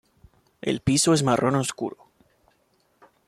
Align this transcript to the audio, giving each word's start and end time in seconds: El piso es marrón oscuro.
El 0.61 0.81
piso 0.81 1.13
es 1.13 1.21
marrón 1.21 1.53
oscuro. 1.55 2.09